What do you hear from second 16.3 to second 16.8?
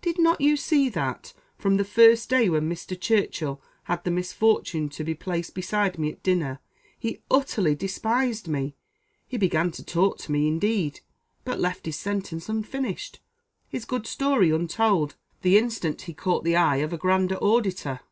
the eye